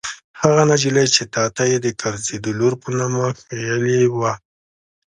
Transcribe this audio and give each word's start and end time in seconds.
هغه 0.41 0.61
نجلۍ 0.71 1.07
چې 1.15 1.23
تا 1.33 1.43
ته 1.55 1.63
يې 1.71 1.77
د 1.85 1.87
کرزي 2.01 2.37
د 2.41 2.47
لور 2.59 2.73
په 2.81 2.89
نامه 2.97 3.25
ښييلې 3.41 4.01
وه. 4.17 4.33